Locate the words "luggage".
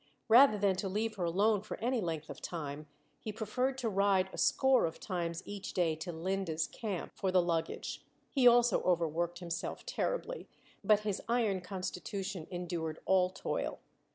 7.39-8.03